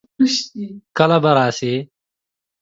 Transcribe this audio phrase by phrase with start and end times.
[0.97, 1.73] کله به راسې؟